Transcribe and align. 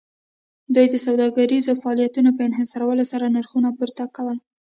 دوی 0.75 0.85
د 0.91 0.95
سوداګریزو 1.05 1.79
فعالیتونو 1.81 2.29
په 2.37 2.41
انحصارولو 2.49 3.03
سره 3.11 3.25
نرخونه 3.35 3.69
پورته 3.77 4.03
کول 4.15 4.37